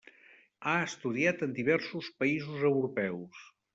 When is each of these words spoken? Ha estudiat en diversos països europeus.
Ha 0.69 0.73
estudiat 0.85 1.43
en 1.47 1.53
diversos 1.59 2.09
països 2.23 2.67
europeus. 2.71 3.45